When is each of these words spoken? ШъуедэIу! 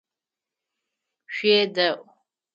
ШъуедэIу! 1.33 1.97